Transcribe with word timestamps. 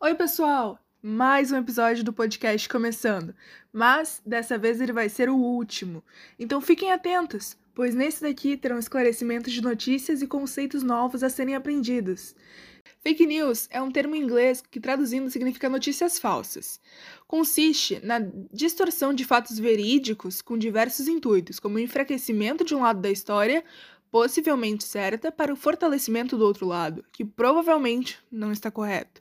Oi, 0.00 0.14
pessoal! 0.14 0.78
Mais 1.02 1.50
um 1.50 1.56
episódio 1.56 2.04
do 2.04 2.12
podcast 2.12 2.68
começando, 2.68 3.34
mas 3.72 4.22
dessa 4.24 4.56
vez 4.56 4.80
ele 4.80 4.92
vai 4.92 5.08
ser 5.08 5.28
o 5.28 5.34
último. 5.34 6.04
Então 6.38 6.60
fiquem 6.60 6.92
atentos, 6.92 7.56
pois 7.74 7.96
nesse 7.96 8.22
daqui 8.22 8.56
terão 8.56 8.78
esclarecimentos 8.78 9.52
de 9.52 9.60
notícias 9.60 10.22
e 10.22 10.26
conceitos 10.28 10.84
novos 10.84 11.24
a 11.24 11.28
serem 11.28 11.56
aprendidos. 11.56 12.36
Fake 13.00 13.26
news 13.26 13.66
é 13.72 13.82
um 13.82 13.90
termo 13.90 14.14
em 14.14 14.22
inglês 14.22 14.62
que 14.70 14.78
traduzindo 14.78 15.28
significa 15.30 15.68
notícias 15.68 16.16
falsas. 16.16 16.80
Consiste 17.26 17.98
na 18.06 18.20
distorção 18.52 19.12
de 19.12 19.24
fatos 19.24 19.58
verídicos 19.58 20.40
com 20.40 20.56
diversos 20.56 21.08
intuitos, 21.08 21.58
como 21.58 21.74
o 21.74 21.80
enfraquecimento 21.80 22.64
de 22.64 22.72
um 22.72 22.82
lado 22.82 23.00
da 23.00 23.10
história, 23.10 23.64
possivelmente 24.12 24.84
certa, 24.84 25.32
para 25.32 25.52
o 25.52 25.56
fortalecimento 25.56 26.38
do 26.38 26.44
outro 26.44 26.66
lado, 26.66 27.04
que 27.10 27.24
provavelmente 27.24 28.16
não 28.30 28.52
está 28.52 28.70
correto. 28.70 29.20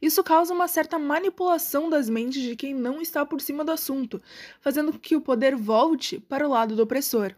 Isso 0.00 0.22
causa 0.22 0.54
uma 0.54 0.68
certa 0.68 0.98
manipulação 0.98 1.90
das 1.90 2.08
mentes 2.08 2.42
de 2.42 2.54
quem 2.54 2.74
não 2.74 3.00
está 3.00 3.24
por 3.26 3.40
cima 3.40 3.64
do 3.64 3.72
assunto, 3.72 4.20
fazendo 4.60 4.92
com 4.92 4.98
que 4.98 5.16
o 5.16 5.20
poder 5.20 5.56
volte 5.56 6.20
para 6.20 6.46
o 6.46 6.50
lado 6.50 6.76
do 6.76 6.82
opressor. 6.82 7.34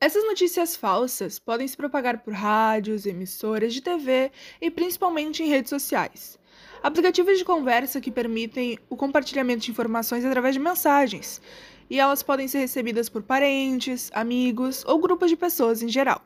Essas 0.00 0.24
notícias 0.24 0.76
falsas 0.76 1.38
podem 1.38 1.66
se 1.66 1.76
propagar 1.76 2.18
por 2.18 2.34
rádios, 2.34 3.06
emissoras 3.06 3.72
de 3.72 3.80
TV 3.80 4.30
e 4.60 4.70
principalmente 4.70 5.42
em 5.42 5.48
redes 5.48 5.70
sociais. 5.70 6.38
Aplicativos 6.82 7.38
de 7.38 7.44
conversa 7.44 8.00
que 8.00 8.10
permitem 8.10 8.78
o 8.90 8.96
compartilhamento 8.96 9.64
de 9.64 9.70
informações 9.70 10.24
através 10.24 10.54
de 10.54 10.60
mensagens, 10.60 11.40
e 11.88 11.98
elas 11.98 12.22
podem 12.22 12.46
ser 12.48 12.58
recebidas 12.58 13.08
por 13.08 13.22
parentes, 13.22 14.10
amigos 14.12 14.84
ou 14.86 14.98
grupos 14.98 15.30
de 15.30 15.36
pessoas 15.36 15.82
em 15.82 15.88
geral. 15.88 16.20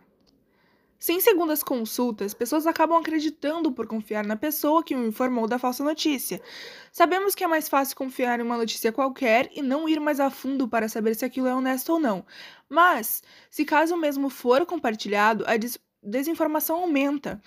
Sem 0.98 1.20
segundas 1.20 1.62
consultas, 1.62 2.34
pessoas 2.34 2.66
acabam 2.66 2.98
acreditando 2.98 3.70
por 3.70 3.86
confiar 3.86 4.26
na 4.26 4.34
pessoa 4.34 4.82
que 4.82 4.96
o 4.96 5.06
informou 5.06 5.46
da 5.46 5.56
falsa 5.56 5.84
notícia. 5.84 6.42
Sabemos 6.90 7.36
que 7.36 7.44
é 7.44 7.46
mais 7.46 7.68
fácil 7.68 7.96
confiar 7.96 8.40
em 8.40 8.42
uma 8.42 8.56
notícia 8.56 8.90
qualquer 8.90 9.48
e 9.54 9.62
não 9.62 9.88
ir 9.88 10.00
mais 10.00 10.18
a 10.18 10.28
fundo 10.28 10.66
para 10.66 10.88
saber 10.88 11.14
se 11.14 11.24
aquilo 11.24 11.46
é 11.46 11.54
honesto 11.54 11.92
ou 11.92 12.00
não. 12.00 12.26
Mas, 12.68 13.22
se 13.48 13.64
caso 13.64 13.96
mesmo 13.96 14.28
for 14.28 14.66
compartilhado, 14.66 15.44
a 15.46 15.56
des 15.56 15.78
desinformação 16.02 16.80
aumenta 16.80 17.40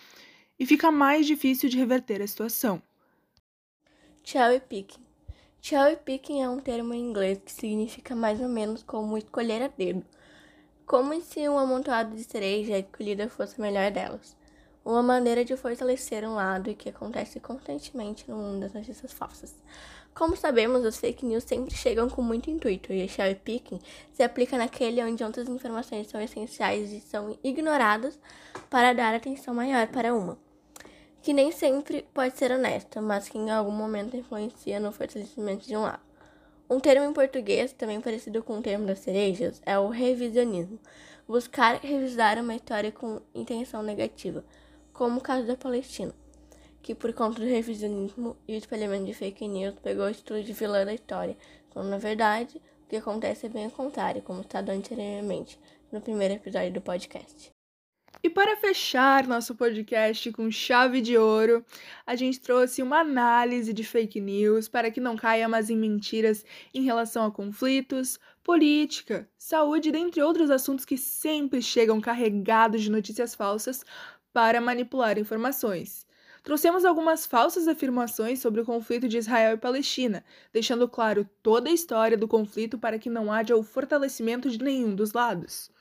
e 0.57 0.65
fica 0.65 0.91
mais 0.91 1.25
difícil 1.25 1.69
de 1.69 1.77
reverter 1.77 2.21
a 2.21 2.27
situação. 2.27 2.81
Cherry 4.23 4.61
picking. 4.61 5.03
Cherry 5.61 5.97
picking 5.97 6.41
é 6.41 6.49
um 6.49 6.59
termo 6.59 6.93
em 6.93 7.01
inglês 7.01 7.39
que 7.43 7.51
significa 7.51 8.15
mais 8.15 8.39
ou 8.39 8.47
menos 8.47 8.81
como 8.81 9.17
escolher 9.17 9.61
a 9.61 9.67
dedo 9.67 10.05
como 10.91 11.21
se 11.21 11.47
um 11.47 11.57
amontoado 11.57 12.13
de 12.17 12.23
cereja 12.25 12.77
escolhida 12.77 13.29
fosse 13.29 13.55
a 13.57 13.63
melhor 13.63 13.89
delas. 13.91 14.35
Uma 14.83 15.01
maneira 15.01 15.45
de 15.45 15.55
fortalecer 15.55 16.27
um 16.27 16.35
lado 16.35 16.75
que 16.75 16.89
acontece 16.89 17.39
constantemente 17.39 18.29
no 18.29 18.35
mundo 18.35 18.59
das 18.59 18.73
notícias 18.73 19.13
falsas. 19.13 19.55
Como 20.13 20.35
sabemos, 20.35 20.83
as 20.83 20.97
fake 20.97 21.25
news 21.25 21.45
sempre 21.45 21.73
chegam 21.73 22.09
com 22.09 22.21
muito 22.21 22.49
intuito 22.49 22.91
e 22.91 23.01
a 23.01 23.07
cherry 23.07 23.35
picking 23.35 23.79
se 24.11 24.21
aplica 24.21 24.57
naquele 24.57 25.01
onde 25.01 25.23
outras 25.23 25.47
informações 25.47 26.07
são 26.07 26.19
essenciais 26.19 26.91
e 26.91 26.99
são 26.99 27.39
ignoradas 27.41 28.19
para 28.69 28.91
dar 28.91 29.15
atenção 29.15 29.53
maior 29.53 29.87
para 29.87 30.13
uma, 30.13 30.37
que 31.21 31.31
nem 31.31 31.53
sempre 31.53 32.05
pode 32.13 32.37
ser 32.37 32.51
honesta, 32.51 32.99
mas 33.01 33.29
que 33.29 33.37
em 33.37 33.49
algum 33.49 33.71
momento 33.71 34.17
influencia 34.17 34.77
no 34.77 34.91
fortalecimento 34.91 35.65
de 35.65 35.77
um 35.77 35.83
lado. 35.83 36.10
Um 36.71 36.79
termo 36.79 37.05
em 37.05 37.11
português, 37.11 37.73
também 37.73 37.99
parecido 37.99 38.41
com 38.41 38.57
o 38.57 38.61
termo 38.61 38.85
das 38.85 38.99
cerejas, 38.99 39.61
é 39.65 39.77
o 39.77 39.89
revisionismo. 39.89 40.79
Buscar 41.27 41.75
revisar 41.75 42.37
uma 42.37 42.55
história 42.55 42.93
com 42.93 43.19
intenção 43.35 43.83
negativa, 43.83 44.41
como 44.93 45.19
o 45.19 45.21
caso 45.21 45.45
da 45.45 45.57
Palestina, 45.57 46.13
que 46.81 46.95
por 46.95 47.11
conta 47.11 47.41
do 47.41 47.45
revisionismo 47.45 48.37
e 48.47 48.55
o 48.55 48.57
espalhamento 48.57 49.03
de 49.03 49.13
fake 49.13 49.49
news 49.49 49.75
pegou 49.83 50.05
o 50.05 50.09
estilo 50.09 50.41
de 50.41 50.53
vilã 50.53 50.85
da 50.85 50.93
história, 50.93 51.35
quando 51.71 51.89
na 51.89 51.97
verdade 51.97 52.61
o 52.85 52.87
que 52.87 52.95
acontece 52.95 53.47
é 53.47 53.49
bem 53.49 53.67
o 53.67 53.71
contrário, 53.71 54.21
como 54.21 54.41
citado 54.41 54.71
anteriormente 54.71 55.59
no 55.91 55.99
primeiro 55.99 56.35
episódio 56.35 56.71
do 56.71 56.79
podcast. 56.79 57.51
E 58.23 58.29
para 58.29 58.55
fechar 58.55 59.27
nosso 59.27 59.55
podcast 59.55 60.31
com 60.31 60.51
chave 60.51 61.01
de 61.01 61.17
ouro, 61.17 61.65
a 62.05 62.15
gente 62.15 62.39
trouxe 62.39 62.83
uma 62.83 62.99
análise 62.99 63.73
de 63.73 63.83
fake 63.83 64.21
news 64.21 64.67
para 64.67 64.91
que 64.91 65.01
não 65.01 65.15
caia 65.15 65.49
mais 65.49 65.71
em 65.71 65.75
mentiras 65.75 66.45
em 66.71 66.83
relação 66.83 67.25
a 67.25 67.31
conflitos, 67.31 68.19
política, 68.43 69.27
saúde, 69.35 69.91
dentre 69.91 70.21
outros 70.21 70.51
assuntos 70.51 70.85
que 70.85 70.99
sempre 70.99 71.63
chegam 71.63 71.99
carregados 71.99 72.83
de 72.83 72.91
notícias 72.91 73.33
falsas 73.33 73.83
para 74.31 74.61
manipular 74.61 75.17
informações. 75.17 76.05
Trouxemos 76.43 76.85
algumas 76.85 77.25
falsas 77.25 77.67
afirmações 77.67 78.39
sobre 78.39 78.61
o 78.61 78.65
conflito 78.65 79.07
de 79.07 79.17
Israel 79.17 79.55
e 79.55 79.59
Palestina, 79.59 80.23
deixando 80.53 80.87
claro 80.87 81.27
toda 81.41 81.71
a 81.71 81.73
história 81.73 82.17
do 82.17 82.27
conflito 82.27 82.77
para 82.77 82.99
que 82.99 83.09
não 83.09 83.31
haja 83.33 83.55
o 83.55 83.63
fortalecimento 83.63 84.47
de 84.47 84.63
nenhum 84.63 84.93
dos 84.93 85.11
lados. 85.11 85.71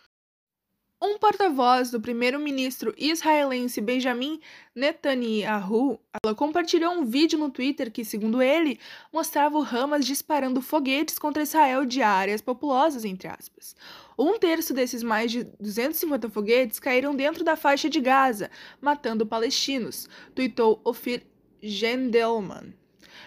Um 1.03 1.17
porta-voz 1.17 1.91
do 1.91 1.99
primeiro-ministro 1.99 2.93
israelense 2.99 3.81
Benjamin 3.81 4.39
Netanyahu 4.75 5.99
compartilhou 6.37 6.93
um 6.93 7.07
vídeo 7.07 7.39
no 7.39 7.51
Twitter 7.51 7.91
que, 7.91 8.05
segundo 8.05 8.43
ele, 8.43 8.79
mostrava 9.11 9.57
o 9.57 9.63
Hamas 9.63 10.05
disparando 10.05 10.61
foguetes 10.61 11.19
contra 11.19 11.43
Israel 11.43 11.87
de 11.87 12.03
áreas 12.03 12.43
populosas, 12.43 13.07
entre 13.07 13.29
aspas. 13.29 13.75
Um 14.19 14.39
terço 14.39 14.75
desses 14.75 15.03
mais 15.03 15.33
de 15.33 15.45
250 15.59 16.29
foguetes 16.29 16.79
caíram 16.79 17.17
dentro 17.17 17.43
da 17.43 17.57
faixa 17.57 17.89
de 17.89 17.99
Gaza, 17.99 18.51
matando 18.79 19.25
palestinos, 19.25 20.07
tweetou 20.35 20.83
Ofir 20.85 21.23
Gendelman. 21.63 22.75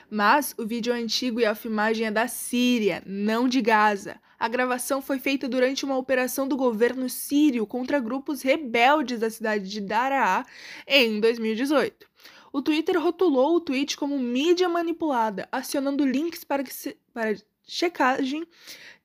Mas 0.09 0.53
o 0.57 0.66
vídeo 0.66 0.94
é 0.94 0.97
antigo 0.97 1.39
e 1.39 1.45
a 1.45 1.55
filmagem 1.55 2.07
é 2.07 2.11
da 2.11 2.27
Síria, 2.27 3.01
não 3.05 3.47
de 3.47 3.61
Gaza. 3.61 4.19
A 4.39 4.47
gravação 4.47 5.01
foi 5.01 5.19
feita 5.19 5.47
durante 5.47 5.85
uma 5.85 5.97
operação 5.97 6.47
do 6.47 6.57
governo 6.57 7.09
sírio 7.09 7.66
contra 7.66 7.99
grupos 7.99 8.41
rebeldes 8.41 9.19
da 9.19 9.29
cidade 9.29 9.69
de 9.69 9.79
Daraa 9.79 10.45
em 10.88 11.19
2018. 11.19 12.05
O 12.51 12.61
Twitter 12.61 13.01
rotulou 13.01 13.55
o 13.55 13.61
tweet 13.61 13.97
como 13.97 14.19
mídia 14.19 14.69
manipulada, 14.69 15.47
acionando 15.51 16.05
links 16.05 16.44
para, 16.44 16.65
se, 16.65 16.97
para 17.13 17.35
checagem 17.65 18.45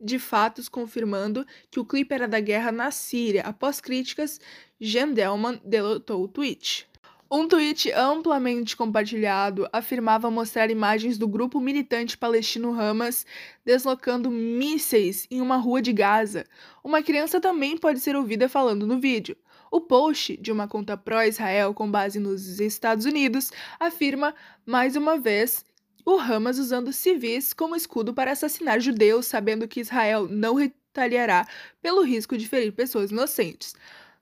de 0.01 0.19
fatos 0.19 0.69
confirmando 0.69 1.47
que 1.71 1.81
o 1.81 1.85
clipe 1.85 2.15
era 2.15 2.29
da 2.29 2.41
guerra 2.41 2.71
na 2.71 2.91
Síria. 2.91 3.43
Após 3.43 3.81
críticas, 3.81 4.41
Gendelman 4.81 5.61
deletou 5.65 6.23
o 6.23 6.29
tweet. 6.29 6.89
Um 7.31 7.47
tweet 7.47 7.93
amplamente 7.93 8.75
compartilhado 8.75 9.69
afirmava 9.71 10.31
mostrar 10.31 10.71
imagens 10.71 11.19
do 11.19 11.29
grupo 11.29 11.61
militante 11.61 12.17
palestino 12.17 12.73
Hamas 12.73 13.27
deslocando 13.63 14.31
mísseis 14.31 15.27
em 15.31 15.43
uma 15.43 15.59
rua 15.59 15.83
de 15.83 15.93
Gaza. 15.93 16.47
Uma 16.83 17.03
criança 17.03 17.39
também 17.39 17.77
pode 17.77 18.01
ser 18.01 18.17
ouvida 18.17 18.49
falando 18.49 18.87
no 18.87 18.99
vídeo. 18.99 19.37
O 19.71 19.79
post 19.79 20.39
de 20.39 20.51
uma 20.51 20.67
conta 20.67 20.97
pró-Israel 20.97 21.75
com 21.75 21.91
base 21.91 22.19
nos 22.19 22.61
Estados 22.61 23.05
Unidos 23.05 23.51
afirma, 23.79 24.35
mais 24.65 24.97
uma 24.97 25.19
vez, 25.19 25.67
o 26.07 26.17
Hamas 26.19 26.59
usando 26.59 26.95
civis 26.95 27.53
como 27.53 27.77
escudo 27.77 28.15
para 28.15 28.33
assassinar 28.33 28.81
judeus, 28.81 29.27
sabendo 29.27 29.69
que 29.69 29.81
Israel 29.81 30.27
não 30.27 30.55
retaliará 30.55 31.47
pelo 31.83 32.01
risco 32.01 32.39
de 32.39 32.49
ferir 32.49 32.73
pessoas 32.73 33.11
inocentes. 33.11 33.75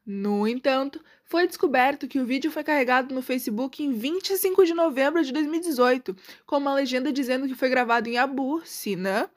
No 0.06 0.46
entanto, 0.46 1.00
foi 1.24 1.48
descoberto 1.48 2.06
que 2.06 2.20
o 2.20 2.24
vídeo 2.24 2.52
foi 2.52 2.62
carregado 2.62 3.12
no 3.12 3.20
Facebook 3.20 3.82
em 3.82 3.92
25 3.92 4.64
de 4.64 4.72
novembro 4.72 5.24
de 5.24 5.32
2018, 5.32 6.16
com 6.46 6.58
uma 6.58 6.72
legenda 6.72 7.12
dizendo 7.12 7.48
que 7.48 7.56
foi 7.56 7.68
gravado 7.68 8.08
em 8.08 8.16
Abu 8.16 8.62
Sina, 8.64 9.28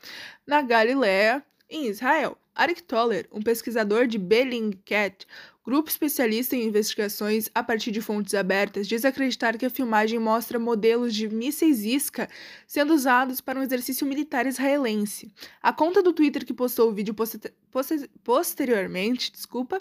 na 0.45 0.61
Galiléia, 0.61 1.43
em 1.67 1.87
Israel. 1.87 2.37
Arik 2.53 2.83
Toller, 2.83 3.27
um 3.31 3.41
pesquisador 3.41 4.05
de 4.05 4.19
Bellingcat, 4.19 5.25
grupo 5.69 5.87
especialista 5.87 6.55
em 6.55 6.63
investigações 6.63 7.47
a 7.53 7.63
partir 7.63 7.91
de 7.91 8.01
fontes 8.01 8.33
abertas, 8.33 8.87
diz 8.87 9.05
acreditar 9.05 9.55
que 9.55 9.67
a 9.67 9.69
filmagem 9.69 10.17
mostra 10.17 10.57
modelos 10.57 11.13
de 11.13 11.29
mísseis 11.29 11.83
Isca 11.83 12.27
sendo 12.65 12.91
usados 12.91 13.39
para 13.39 13.59
um 13.59 13.61
exercício 13.61 14.07
militar 14.07 14.47
israelense. 14.47 15.31
A 15.61 15.71
conta 15.71 16.01
do 16.01 16.11
Twitter 16.11 16.43
que 16.43 16.55
postou 16.55 16.89
o 16.89 16.91
vídeo 16.91 17.13
poster 17.13 17.53
posteriormente, 18.23 19.31
desculpa, 19.31 19.77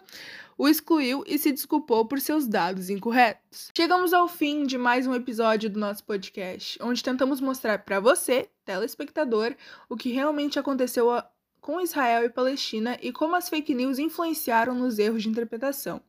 o 0.59 0.69
excluiu 0.69 1.25
e 1.27 1.39
se 1.39 1.53
desculpou 1.53 2.05
por 2.05 2.21
seus 2.21 2.47
dados 2.47 2.91
incorretos. 2.91 3.71
Chegamos 3.75 4.13
ao 4.13 4.29
fim 4.29 4.67
de 4.67 4.77
mais 4.77 5.07
um 5.07 5.15
episódio 5.15 5.71
do 5.71 5.81
nosso 5.81 6.05
podcast, 6.05 6.79
onde 6.83 7.03
tentamos 7.03 7.41
mostrar 7.41 7.79
para 7.79 7.99
você, 7.99 8.51
telespectador, 8.63 9.55
o 9.89 9.97
que 9.97 10.13
realmente 10.13 10.59
aconteceu 10.59 11.11
com 11.61 11.81
Israel 11.81 12.25
e 12.25 12.31
Palestina 12.31 12.99
e 13.03 13.13
como 13.13 13.37
as 13.37 13.49
fake 13.49 13.75
news 13.75 13.99
influenciaram 13.99 14.75
nos 14.75 14.99
erros 14.99 15.23
de 15.23 15.29
interpretação. 15.29 16.01